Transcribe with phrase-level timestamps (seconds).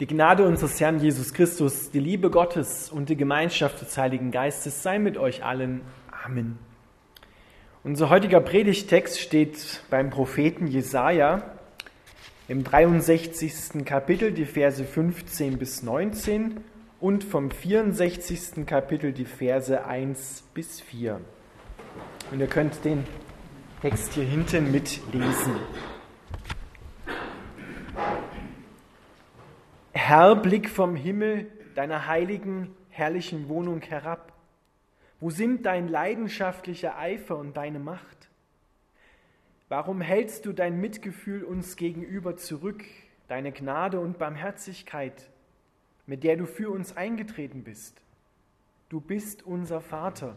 [0.00, 4.82] Die Gnade unseres Herrn Jesus Christus, die Liebe Gottes und die Gemeinschaft des Heiligen Geistes
[4.82, 5.82] sei mit euch allen.
[6.24, 6.58] Amen.
[7.84, 11.44] Unser heutiger Predigtext steht beim Propheten Jesaja
[12.48, 13.84] im 63.
[13.84, 16.56] Kapitel, die Verse 15 bis 19
[16.98, 18.66] und vom 64.
[18.66, 21.20] Kapitel, die Verse 1 bis 4.
[22.32, 23.04] Und ihr könnt den
[23.80, 25.54] Text hier hinten mitlesen.
[30.06, 34.34] Herr, blick vom Himmel deiner heiligen, herrlichen Wohnung herab.
[35.18, 38.28] Wo sind dein leidenschaftlicher Eifer und deine Macht?
[39.70, 42.84] Warum hältst du dein Mitgefühl uns gegenüber zurück,
[43.28, 45.30] deine Gnade und Barmherzigkeit,
[46.04, 48.02] mit der du für uns eingetreten bist?
[48.90, 50.36] Du bist unser Vater.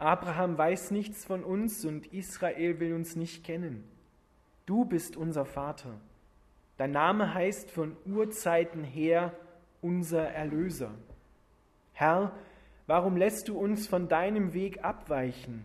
[0.00, 3.84] Abraham weiß nichts von uns und Israel will uns nicht kennen.
[4.66, 6.00] Du bist unser Vater.
[6.80, 9.34] Dein Name heißt von Urzeiten her
[9.82, 10.94] unser Erlöser.
[11.92, 12.32] Herr,
[12.86, 15.62] warum lässt du uns von deinem Weg abweichen?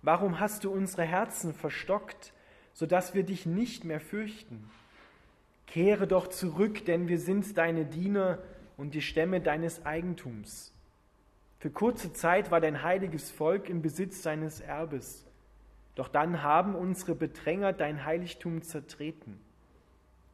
[0.00, 2.32] Warum hast du unsere Herzen verstockt,
[2.72, 4.70] sodass wir dich nicht mehr fürchten?
[5.66, 8.38] Kehre doch zurück, denn wir sind deine Diener
[8.78, 10.72] und die Stämme deines Eigentums.
[11.58, 15.26] Für kurze Zeit war dein heiliges Volk im Besitz deines Erbes.
[15.94, 19.38] Doch dann haben unsere Bedränger dein Heiligtum zertreten.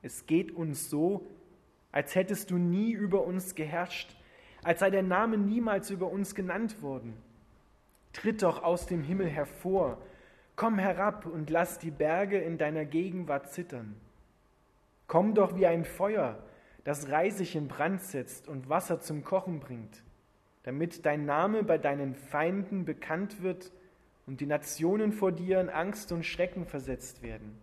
[0.05, 1.27] Es geht uns so,
[1.91, 4.15] als hättest du nie über uns geherrscht,
[4.63, 7.17] als sei der Name niemals über uns genannt worden.
[8.13, 9.97] Tritt doch aus dem Himmel hervor,
[10.57, 13.97] komm herab und lass die Berge in deiner Gegenwart zittern.
[15.07, 16.39] Komm doch wie ein Feuer,
[16.85, 20.03] das Reisig in Brand setzt und Wasser zum Kochen bringt,
[20.65, 23.73] damit dein Name bei deinen Feinden bekannt wird
[24.27, 27.59] und die Nationen vor dir in Angst und Schrecken versetzt werden.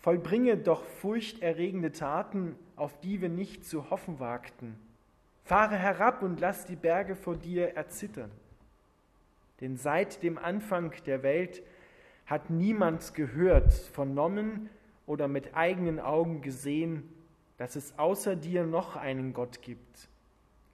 [0.00, 4.78] Vollbringe doch furchterregende Taten, auf die wir nicht zu hoffen wagten.
[5.44, 8.30] Fahre herab und lass die Berge vor dir erzittern.
[9.60, 11.62] Denn seit dem Anfang der Welt
[12.26, 14.68] hat niemand gehört, vernommen
[15.06, 17.08] oder mit eigenen Augen gesehen,
[17.58, 20.08] dass es außer dir noch einen Gott gibt.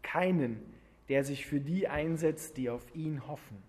[0.02, 0.60] Keinen,
[1.08, 3.62] der sich für die einsetzt, die auf ihn hoffen.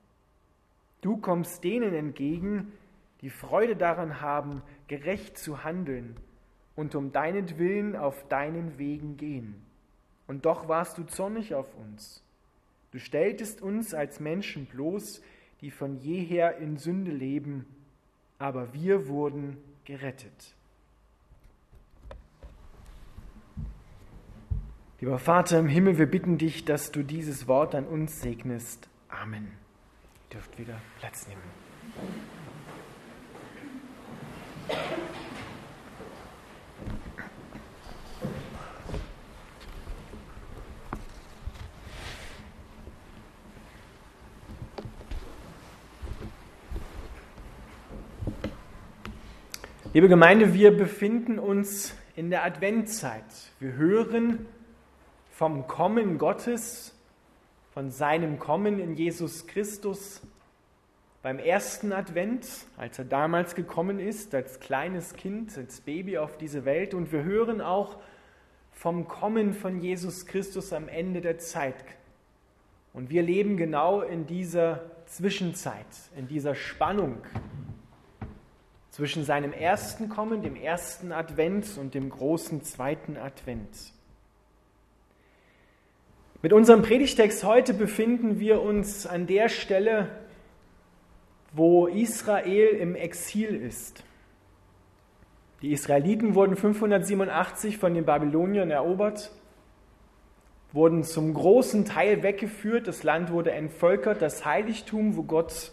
[1.02, 2.72] Du kommst denen entgegen,
[3.24, 6.18] die Freude daran haben, gerecht zu handeln
[6.76, 9.66] und um deinetwillen auf deinen Wegen gehen.
[10.28, 12.22] Und doch warst du zornig auf uns.
[12.92, 15.22] Du stelltest uns als Menschen bloß,
[15.62, 17.66] die von jeher in Sünde leben,
[18.40, 20.54] aber wir wurden gerettet.
[25.00, 28.90] Lieber Vater im Himmel, wir bitten dich, dass du dieses Wort an uns segnest.
[29.08, 29.46] Amen.
[30.30, 32.33] Ihr dürft wieder Platz nehmen.
[49.96, 53.26] Liebe Gemeinde, wir befinden uns in der Adventzeit.
[53.60, 54.48] Wir hören
[55.30, 56.98] vom Kommen Gottes,
[57.76, 60.22] von seinem Kommen in Jesus Christus
[61.24, 62.46] beim ersten Advent,
[62.76, 66.94] als er damals gekommen ist, als kleines Kind, als Baby auf diese Welt.
[66.94, 67.98] Und wir hören auch
[68.74, 71.76] vom Kommen von Jesus Christus am Ende der Zeit.
[72.92, 77.20] Und wir leben genau in dieser Zwischenzeit, in dieser Spannung
[78.90, 83.94] zwischen seinem ersten Kommen, dem ersten Advent und dem großen zweiten Advent.
[86.42, 90.10] Mit unserem Predigtext heute befinden wir uns an der Stelle,
[91.54, 94.04] wo Israel im Exil ist.
[95.62, 99.32] Die Israeliten wurden 587 von den Babyloniern erobert,
[100.74, 105.72] wurden zum großen Teil weggeführt, das Land wurde entvölkert, das Heiligtum, wo Gott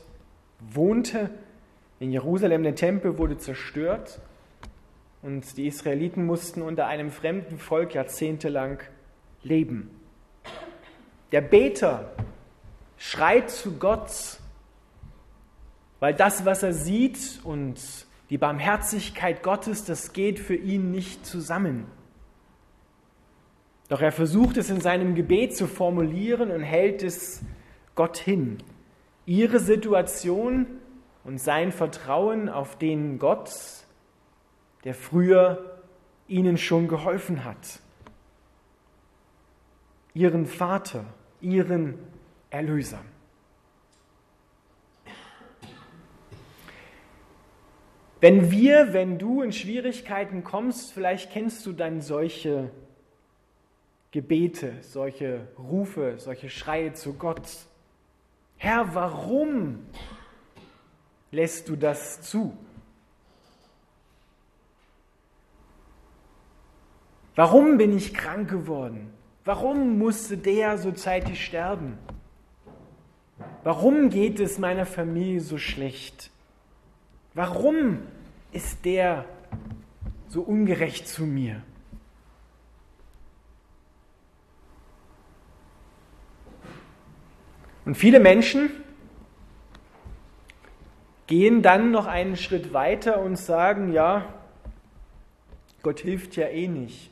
[0.61, 1.31] wohnte,
[1.99, 4.21] in Jerusalem, der Tempel wurde zerstört
[5.23, 8.79] und die Israeliten mussten unter einem fremden Volk jahrzehntelang
[9.43, 9.91] leben.
[11.33, 12.11] Der Beter
[12.97, 14.39] schreit zu Gott
[16.01, 17.79] weil das, was er sieht und
[18.31, 21.87] die Barmherzigkeit Gottes, das geht für ihn nicht zusammen.
[23.89, 27.43] Doch er versucht es in seinem Gebet zu formulieren und hält es
[27.95, 28.59] Gott hin.
[29.27, 30.67] Ihre Situation
[31.25, 33.51] und sein Vertrauen auf den Gott,
[34.85, 35.81] der früher
[36.29, 37.81] ihnen schon geholfen hat.
[40.15, 41.05] Ihren Vater,
[41.41, 41.99] ihren
[42.49, 43.01] Erlöser.
[48.21, 52.71] Wenn wir, wenn du in Schwierigkeiten kommst, vielleicht kennst du dann solche
[54.11, 57.49] Gebete, solche Rufe, solche Schreie zu Gott.
[58.59, 59.87] Herr, warum
[61.31, 62.55] lässt du das zu?
[67.37, 69.15] Warum bin ich krank geworden?
[69.47, 71.97] Warum musste der so zeitig sterben?
[73.65, 76.31] Warum geht es meiner Familie so schlecht?
[77.35, 77.99] Warum
[78.53, 79.25] ist der
[80.29, 81.63] so ungerecht zu mir?
[87.85, 88.71] Und viele Menschen
[91.27, 94.35] gehen dann noch einen Schritt weiter und sagen, ja,
[95.83, 97.11] Gott hilft ja eh nicht.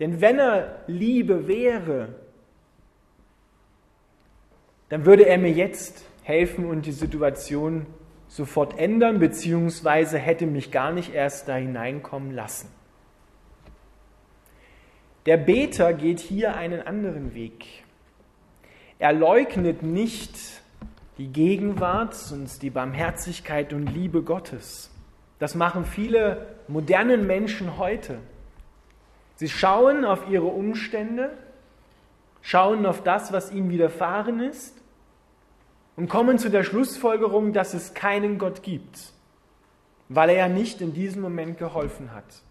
[0.00, 2.08] Denn wenn er Liebe wäre,
[4.88, 7.86] dann würde er mir jetzt helfen und die Situation
[8.32, 12.70] sofort ändern, beziehungsweise hätte mich gar nicht erst da hineinkommen lassen.
[15.26, 17.84] Der Beter geht hier einen anderen Weg.
[18.98, 20.34] Er leugnet nicht
[21.18, 24.90] die Gegenwart und die Barmherzigkeit und Liebe Gottes.
[25.38, 28.18] Das machen viele modernen Menschen heute.
[29.36, 31.36] Sie schauen auf ihre Umstände,
[32.40, 34.81] schauen auf das, was ihnen widerfahren ist
[35.96, 39.12] und kommen zu der Schlussfolgerung, dass es keinen Gott gibt,
[40.08, 42.42] weil er ja nicht in diesem Moment geholfen hat.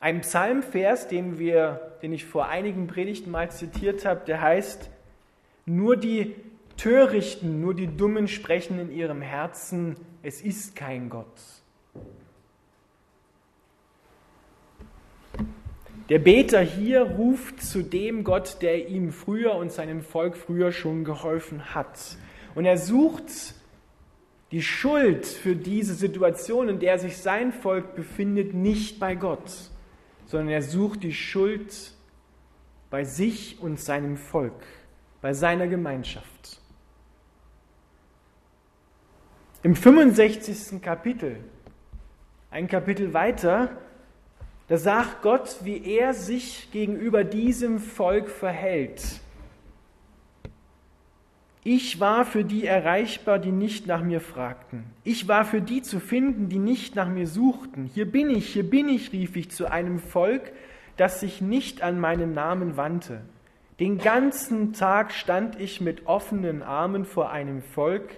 [0.00, 4.90] Ein Psalmvers, den, wir, den ich vor einigen Predigten mal zitiert habe, der heißt,
[5.66, 6.36] nur die
[6.76, 11.26] Törichten, nur die Dummen sprechen in ihrem Herzen, es ist kein Gott.
[16.08, 21.04] Der Beter hier ruft zu dem Gott, der ihm früher und seinem Volk früher schon
[21.04, 22.16] geholfen hat.
[22.54, 23.54] Und er sucht
[24.50, 29.52] die Schuld für diese Situation, in der sich sein Volk befindet, nicht bei Gott,
[30.24, 31.92] sondern er sucht die Schuld
[32.88, 34.64] bei sich und seinem Volk,
[35.20, 36.60] bei seiner Gemeinschaft.
[39.62, 40.80] Im 65.
[40.80, 41.36] Kapitel,
[42.50, 43.76] ein Kapitel weiter,
[44.68, 49.02] da sagt Gott, wie er sich gegenüber diesem Volk verhält.
[51.64, 54.84] Ich war für die erreichbar, die nicht nach mir fragten.
[55.04, 57.90] Ich war für die zu finden, die nicht nach mir suchten.
[57.92, 60.52] Hier bin ich, hier bin ich, rief ich zu einem Volk,
[60.96, 63.20] das sich nicht an meinen Namen wandte.
[63.80, 68.08] Den ganzen Tag stand ich mit offenen Armen vor einem Volk,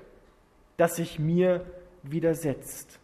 [0.76, 1.64] das sich mir
[2.05, 3.00] widersetzt.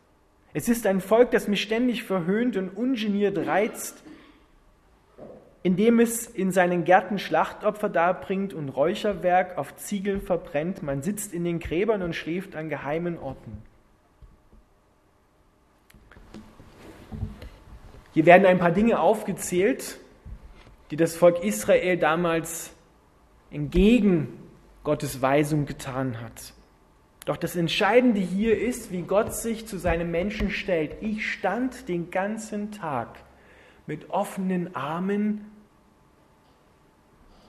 [0.56, 4.02] Es ist ein Volk, das mich ständig verhöhnt und ungeniert reizt,
[5.62, 10.82] indem es in seinen Gärten Schlachtopfer darbringt und Räucherwerk auf Ziegeln verbrennt.
[10.82, 13.62] Man sitzt in den Gräbern und schläft an geheimen Orten.
[18.14, 19.98] Hier werden ein paar Dinge aufgezählt,
[20.90, 22.72] die das Volk Israel damals
[23.50, 24.28] entgegen
[24.84, 26.54] Gottes Weisung getan hat.
[27.26, 30.96] Doch das Entscheidende hier ist, wie Gott sich zu seinem Menschen stellt.
[31.02, 33.08] Ich stand den ganzen Tag
[33.86, 35.50] mit offenen Armen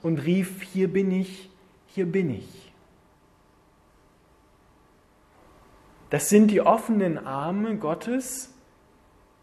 [0.02, 1.48] und rief, hier bin ich,
[1.86, 2.72] hier bin ich.
[6.10, 8.52] Das sind die offenen Arme Gottes,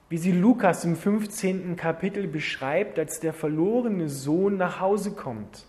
[0.09, 1.77] wie sie Lukas im 15.
[1.77, 5.65] Kapitel beschreibt, als der verlorene Sohn nach Hause kommt.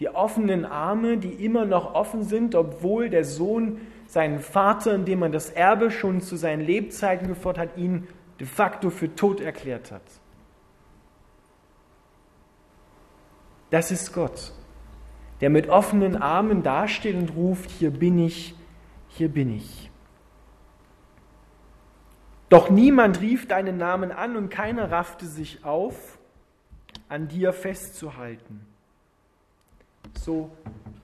[0.00, 5.32] Die offenen Arme, die immer noch offen sind, obwohl der Sohn seinen Vater, indem man
[5.32, 8.06] das Erbe schon zu seinen Lebzeiten gefordert hat, ihn
[8.38, 10.02] de facto für tot erklärt hat.
[13.70, 14.52] Das ist Gott,
[15.40, 18.54] der mit offenen Armen dasteht und ruft, hier bin ich,
[19.08, 19.90] hier bin ich.
[22.48, 26.18] Doch niemand rief deinen Namen an und keiner raffte sich auf,
[27.10, 28.66] an dir festzuhalten.
[30.14, 30.50] So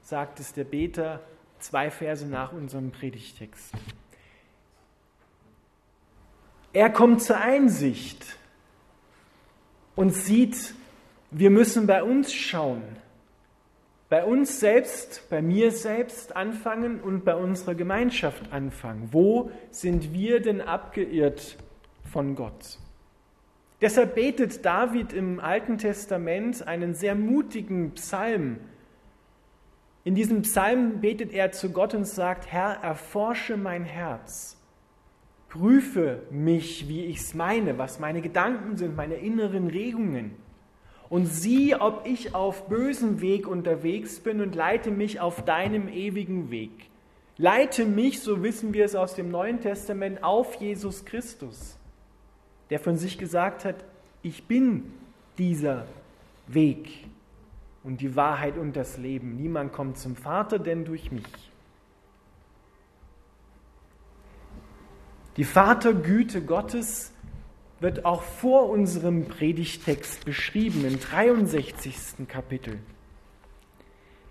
[0.03, 1.21] sagt es der Beter
[1.59, 3.73] zwei Verse nach unserem Predigtext.
[6.73, 8.37] Er kommt zur Einsicht
[9.95, 10.75] und sieht,
[11.31, 12.83] wir müssen bei uns schauen,
[14.09, 19.09] bei uns selbst, bei mir selbst anfangen und bei unserer Gemeinschaft anfangen.
[19.13, 21.57] Wo sind wir denn abgeirrt
[22.13, 22.79] von Gott?
[23.81, 28.59] Deshalb betet David im Alten Testament einen sehr mutigen Psalm
[30.05, 34.61] in diesem Psalm betet er zu Gott und sagt, Herr, erforsche mein Herz.
[35.49, 40.37] Prüfe mich, wie ich es meine, was meine Gedanken sind, meine inneren Regungen.
[41.09, 46.51] Und sieh, ob ich auf bösem Weg unterwegs bin und leite mich auf deinem ewigen
[46.51, 46.91] Weg.
[47.39, 51.79] Leite mich, so wissen wir es aus dem Neuen Testament, auf Jesus Christus,
[52.69, 53.77] der von sich gesagt hat,
[54.23, 54.93] ich bin
[55.39, 55.87] dieser
[56.47, 57.04] Weg
[57.85, 59.37] und die Wahrheit und das Leben.
[59.37, 61.23] Niemand kommt zum Vater, denn durch mich.
[65.37, 67.13] Die Vatergüte Gottes
[67.81, 72.27] wird auch vor unserem Predigtext beschrieben im 63.
[72.27, 72.79] Kapitel.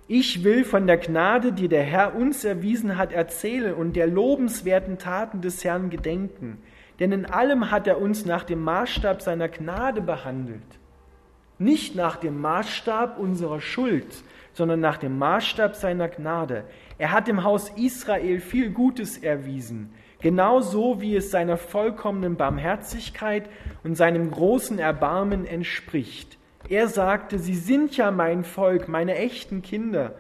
[0.07, 4.97] Ich will von der Gnade, die der Herr uns erwiesen hat, erzählen und der lobenswerten
[4.97, 6.57] Taten des Herrn gedenken.
[6.99, 10.79] Denn in allem hat er uns nach dem Maßstab seiner Gnade behandelt.
[11.63, 16.65] Nicht nach dem Maßstab unserer Schuld, sondern nach dem Maßstab seiner Gnade.
[16.97, 19.93] Er hat dem Haus Israel viel Gutes erwiesen
[20.23, 23.49] genauso wie es seiner vollkommenen Barmherzigkeit
[23.83, 26.37] und seinem großen Erbarmen entspricht.
[26.69, 30.15] Er sagte, sie sind ja mein Volk, meine echten Kinder,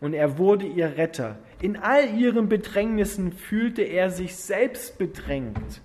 [0.00, 1.38] und er wurde ihr Retter.
[1.60, 5.82] In all ihren Bedrängnissen fühlte er sich selbst bedrängt.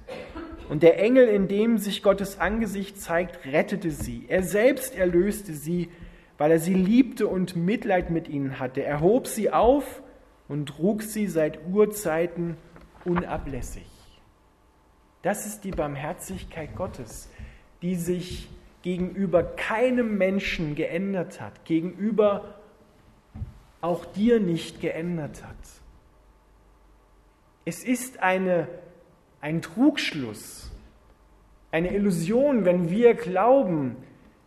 [0.69, 4.25] Und der Engel, in dem sich Gottes Angesicht zeigt, rettete sie.
[4.27, 5.89] Er selbst erlöste sie,
[6.38, 8.83] weil er sie liebte und Mitleid mit ihnen hatte.
[8.83, 10.01] Er hob sie auf
[10.47, 12.57] und trug sie seit Urzeiten
[13.05, 13.88] unablässig.
[15.21, 17.29] Das ist die Barmherzigkeit Gottes,
[17.81, 18.50] die sich
[18.81, 22.55] gegenüber keinem Menschen geändert hat, gegenüber
[23.81, 25.55] auch dir nicht geändert hat.
[27.65, 28.67] Es ist eine,
[29.48, 30.70] ein Trugschluss,
[31.72, 33.96] eine Illusion, wenn wir glauben,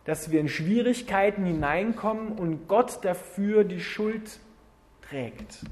[0.05, 4.39] dass wir in Schwierigkeiten hineinkommen und Gott dafür die Schuld
[5.01, 5.65] trägt.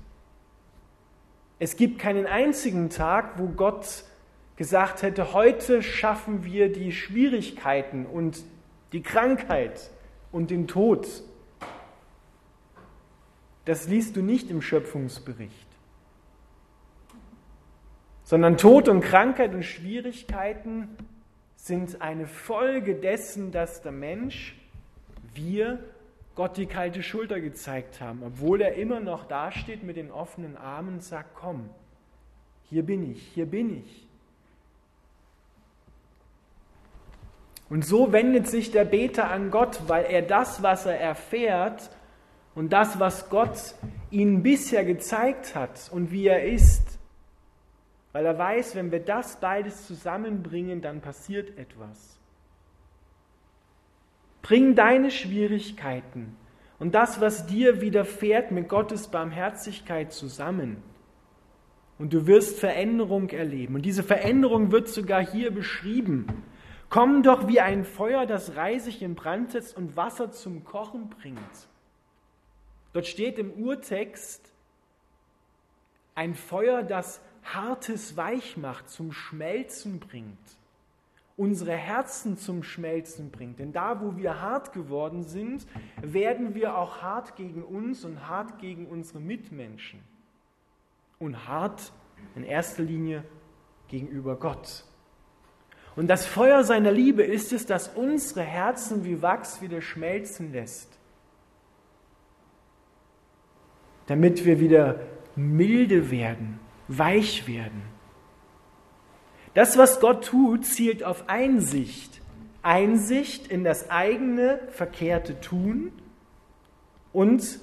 [1.59, 4.03] Es gibt keinen einzigen Tag, wo Gott
[4.55, 8.43] gesagt hätte, heute schaffen wir die Schwierigkeiten und
[8.93, 9.91] die Krankheit
[10.31, 11.07] und den Tod.
[13.65, 15.67] Das liest du nicht im Schöpfungsbericht,
[18.29, 20.87] sondern Tod und Krankheit und Schwierigkeiten
[21.55, 24.55] sind eine Folge dessen, dass der Mensch,
[25.33, 25.79] wir,
[26.35, 30.93] Gott die kalte Schulter gezeigt haben, obwohl er immer noch dasteht mit den offenen Armen
[30.93, 31.71] und sagt, komm,
[32.69, 34.07] hier bin ich, hier bin ich.
[37.67, 41.89] Und so wendet sich der Beter an Gott, weil er das, was er erfährt
[42.53, 43.73] und das, was Gott
[44.11, 46.88] ihm bisher gezeigt hat und wie er ist,
[48.11, 52.19] weil er weiß, wenn wir das beides zusammenbringen, dann passiert etwas.
[54.41, 56.35] Bring deine Schwierigkeiten
[56.79, 60.81] und das, was dir widerfährt, mit Gottes Barmherzigkeit zusammen.
[61.97, 63.75] Und du wirst Veränderung erleben.
[63.75, 66.27] Und diese Veränderung wird sogar hier beschrieben.
[66.89, 71.37] Komm doch wie ein Feuer, das Reisig in Brand setzt und Wasser zum Kochen bringt.
[72.93, 74.51] Dort steht im Urtext
[76.15, 80.37] ein Feuer, das Hartes weich macht, zum Schmelzen bringt
[81.39, 83.59] unsere Herzen zum Schmelzen bringt.
[83.59, 85.65] Denn da, wo wir hart geworden sind,
[86.01, 90.01] werden wir auch hart gegen uns und hart gegen unsere Mitmenschen.
[91.17, 91.93] Und hart
[92.35, 93.23] in erster Linie
[93.87, 94.83] gegenüber Gott.
[95.95, 100.89] Und das Feuer seiner Liebe ist es, das unsere Herzen wie Wachs wieder schmelzen lässt.
[104.07, 104.99] Damit wir wieder
[105.37, 107.81] milde werden, weich werden.
[109.53, 112.19] Das, was Gott tut, zielt auf Einsicht.
[112.61, 115.93] Einsicht in das eigene verkehrte Tun
[117.13, 117.59] und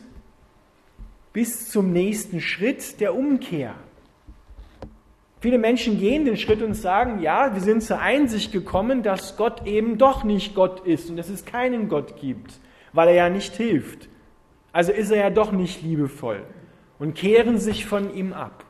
[1.32, 3.74] bis zum nächsten Schritt der Umkehr.
[5.40, 9.66] Viele Menschen gehen den Schritt und sagen, ja, wir sind zur Einsicht gekommen, dass Gott
[9.66, 12.58] eben doch nicht Gott ist und dass es keinen Gott gibt,
[12.92, 14.08] weil er ja nicht hilft.
[14.72, 16.42] Also ist er ja doch nicht liebevoll
[16.98, 18.65] und kehren sich von ihm ab.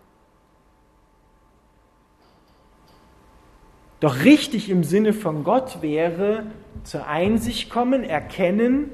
[4.00, 6.46] Doch richtig im Sinne von Gott wäre
[6.84, 8.90] zur Einsicht kommen, erkennen,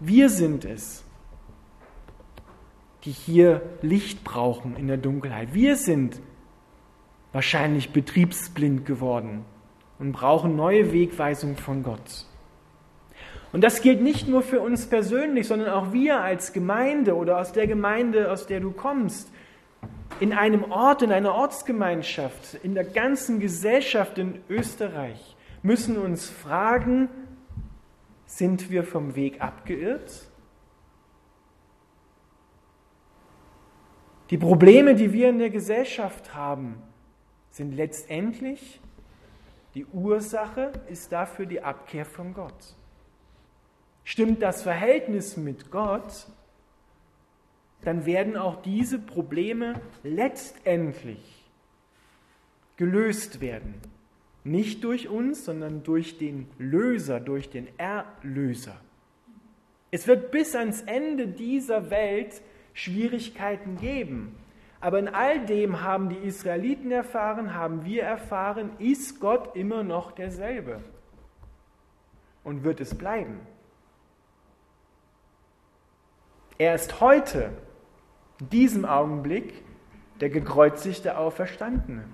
[0.00, 1.04] wir sind es,
[3.04, 5.54] die hier Licht brauchen in der Dunkelheit.
[5.54, 6.20] Wir sind
[7.32, 9.44] wahrscheinlich betriebsblind geworden
[10.00, 12.26] und brauchen neue Wegweisung von Gott.
[13.52, 17.52] Und das gilt nicht nur für uns persönlich, sondern auch wir als Gemeinde oder aus
[17.52, 19.31] der Gemeinde, aus der du kommst
[20.22, 27.08] in einem Ort, in einer Ortsgemeinschaft, in der ganzen Gesellschaft in Österreich müssen uns fragen,
[28.24, 30.28] sind wir vom Weg abgeirrt?
[34.30, 36.80] Die Probleme, die wir in der Gesellschaft haben,
[37.50, 38.80] sind letztendlich
[39.74, 42.76] die Ursache, ist dafür die Abkehr von Gott.
[44.04, 46.28] Stimmt das Verhältnis mit Gott,
[47.84, 51.50] dann werden auch diese Probleme letztendlich
[52.76, 53.74] gelöst werden.
[54.44, 58.80] Nicht durch uns, sondern durch den Löser, durch den Erlöser.
[59.90, 62.40] Es wird bis ans Ende dieser Welt
[62.72, 64.34] Schwierigkeiten geben.
[64.80, 70.10] Aber in all dem haben die Israeliten erfahren, haben wir erfahren, ist Gott immer noch
[70.10, 70.82] derselbe
[72.42, 73.38] und wird es bleiben.
[76.58, 77.50] Er ist heute,
[78.50, 79.52] diesem Augenblick,
[80.20, 82.04] der gekreuzigte Auferstandene,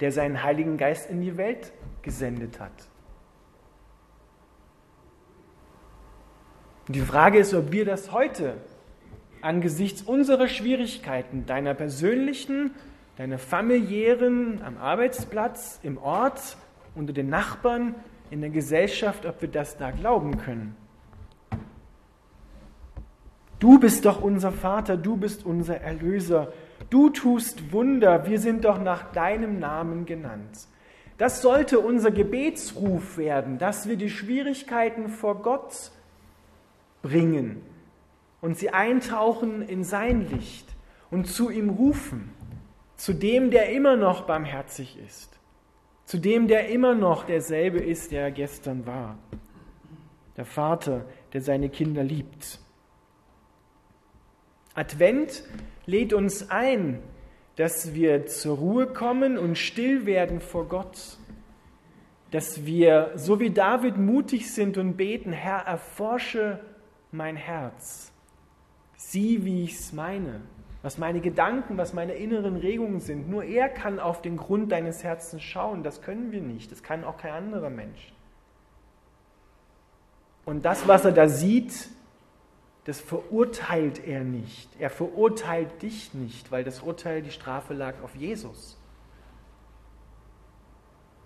[0.00, 2.72] der seinen Heiligen Geist in die Welt gesendet hat.
[6.86, 8.56] Und die Frage ist, ob wir das heute
[9.40, 12.72] angesichts unserer Schwierigkeiten, deiner persönlichen,
[13.16, 16.56] deiner familiären, am Arbeitsplatz, im Ort,
[16.94, 17.94] unter den Nachbarn,
[18.30, 20.76] in der Gesellschaft, ob wir das da glauben können.
[23.64, 26.52] Du bist doch unser Vater, du bist unser Erlöser,
[26.90, 30.68] du tust Wunder, wir sind doch nach deinem Namen genannt.
[31.16, 35.92] Das sollte unser Gebetsruf werden, dass wir die Schwierigkeiten vor Gott
[37.00, 37.62] bringen
[38.42, 40.68] und sie eintauchen in sein Licht
[41.10, 42.34] und zu ihm rufen,
[42.96, 45.40] zu dem, der immer noch barmherzig ist,
[46.04, 49.16] zu dem, der immer noch derselbe ist, der gestern war,
[50.36, 52.60] der Vater, der seine Kinder liebt.
[54.74, 55.44] Advent
[55.86, 57.00] lädt uns ein,
[57.56, 61.18] dass wir zur Ruhe kommen und still werden vor Gott,
[62.32, 66.58] dass wir, so wie David, mutig sind und beten, Herr, erforsche
[67.12, 68.10] mein Herz.
[68.96, 70.40] Sieh, wie ich es meine,
[70.82, 73.30] was meine Gedanken, was meine inneren Regungen sind.
[73.30, 75.84] Nur er kann auf den Grund deines Herzens schauen.
[75.84, 76.72] Das können wir nicht.
[76.72, 78.12] Das kann auch kein anderer Mensch.
[80.44, 81.88] Und das, was er da sieht,
[82.84, 84.68] das verurteilt er nicht.
[84.78, 88.78] Er verurteilt dich nicht, weil das Urteil, die Strafe lag auf Jesus.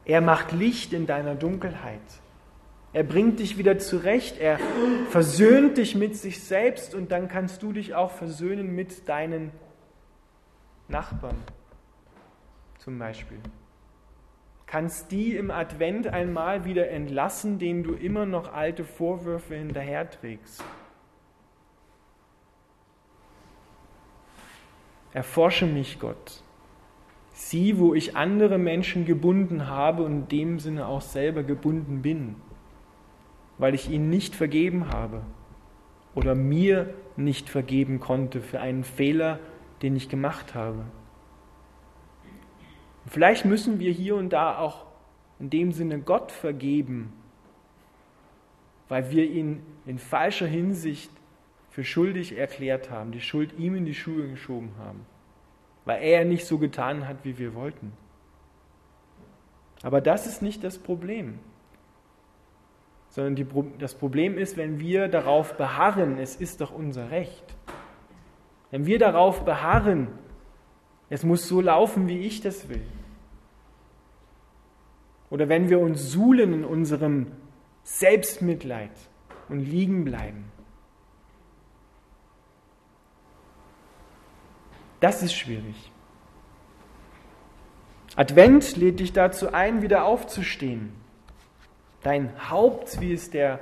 [0.05, 2.01] Er macht Licht in deiner Dunkelheit.
[2.93, 4.59] Er bringt dich wieder zurecht, er
[5.11, 9.51] versöhnt dich mit sich selbst und dann kannst du dich auch versöhnen mit deinen
[10.89, 11.37] Nachbarn
[12.79, 13.39] zum Beispiel.
[14.65, 20.65] Kannst die im Advent einmal wieder entlassen, denen du immer noch alte Vorwürfe hinterherträgst.
[25.19, 26.43] Erforsche mich, Gott.
[27.33, 32.37] Sieh, wo ich andere Menschen gebunden habe und in dem Sinne auch selber gebunden bin
[33.59, 35.23] weil ich ihnen nicht vergeben habe
[36.15, 39.41] oder mir nicht vergeben konnte für einen Fehler,
[39.83, 40.85] den ich gemacht habe.
[43.07, 44.87] Vielleicht müssen wir hier und da auch
[45.41, 47.13] in dem Sinne Gott vergeben,
[48.89, 51.11] weil wir ihn in falscher Hinsicht
[51.79, 55.07] für schuldig erklärt haben, die Schuld ihm in die Schuhe geschoben haben,
[55.85, 57.93] weil er nicht so getan hat, wie wir wollten.
[59.85, 61.39] Aber das ist nicht das Problem
[63.11, 63.47] sondern die,
[63.79, 67.57] das Problem ist, wenn wir darauf beharren, es ist doch unser Recht.
[68.73, 70.09] Wenn wir darauf beharren,
[71.09, 72.83] es muss so laufen, wie ich das will.
[75.31, 77.29] Oder wenn wir uns suhlen in unserem
[77.85, 78.91] Selbstmitleid
[79.49, 80.51] und liegen bleiben.
[85.01, 85.93] Das ist schwierig.
[88.17, 90.93] Advent lädt dich dazu ein, wieder aufzustehen
[92.03, 93.61] dein Haupt, wie es der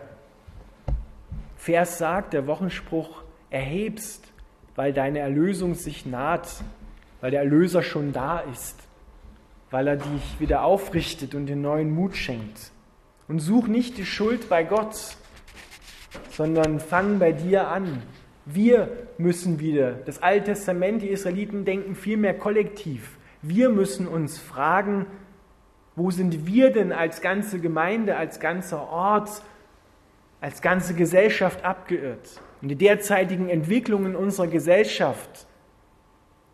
[1.57, 4.33] Vers sagt, der Wochenspruch, erhebst,
[4.75, 6.49] weil deine Erlösung sich naht,
[7.21, 8.79] weil der Erlöser schon da ist,
[9.71, 12.71] weil er dich wieder aufrichtet und den neuen Mut schenkt.
[13.29, 15.17] Und such nicht die Schuld bei Gott,
[16.31, 18.03] sondern fang bei dir an.
[18.49, 23.19] Wir müssen wieder, das Alte Testament, die Israeliten denken vielmehr kollektiv.
[23.43, 25.07] Wir müssen uns fragen,
[25.97, 29.43] wo sind wir denn als ganze Gemeinde, als ganzer Ort,
[30.41, 32.41] als ganze Gesellschaft abgeirrt?
[32.63, 35.49] Und die derzeitigen Entwicklungen unserer Gesellschaft,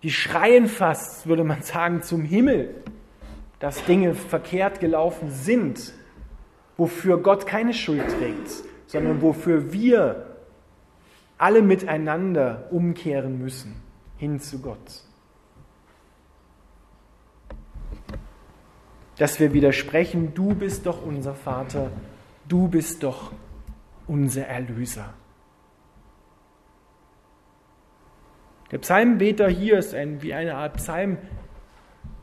[0.03, 2.75] die schreien fast, würde man sagen, zum Himmel,
[3.59, 5.93] dass Dinge verkehrt gelaufen sind,
[6.79, 10.32] wofür Gott keine Schuld trägt, sondern wofür wir
[11.43, 13.75] alle miteinander umkehren müssen
[14.17, 15.05] hin zu Gott.
[19.23, 21.93] dass wir widersprechen, du bist doch unser Vater,
[22.49, 23.31] du bist doch
[24.09, 25.15] unser Erlöser.
[28.73, 31.19] Der Psalmbeter hier ist ein, wie eine Art Psalm,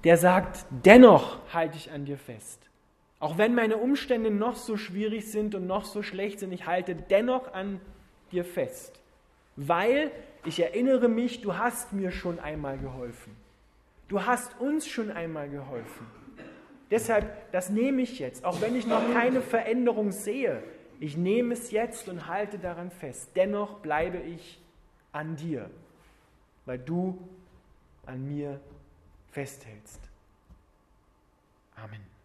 [0.04, 2.70] der sagt, dennoch halte ich an dir fest.
[3.20, 6.96] Auch wenn meine Umstände noch so schwierig sind und noch so schlecht sind, ich halte
[6.96, 7.80] dennoch an
[8.32, 9.00] dir fest.
[9.62, 10.12] Weil
[10.46, 13.36] ich erinnere mich, du hast mir schon einmal geholfen.
[14.08, 16.08] Du hast uns schon einmal geholfen.
[16.90, 20.64] Deshalb, das nehme ich jetzt, auch wenn ich noch keine Veränderung sehe.
[21.02, 23.32] Ich nehme es jetzt und halte daran fest.
[23.36, 24.62] Dennoch bleibe ich
[25.12, 25.70] an dir,
[26.66, 27.20] weil du
[28.06, 28.62] an mir
[29.32, 30.00] festhältst.
[31.76, 32.19] Amen.